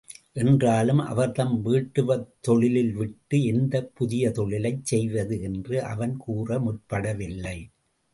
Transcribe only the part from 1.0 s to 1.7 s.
அவர்தம்